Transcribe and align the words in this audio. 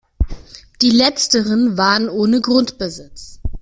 Die 0.81 0.89
letzteren 0.89 1.77
waren 1.77 2.09
ohne 2.09 2.41
Grundbesitz. 2.41 3.39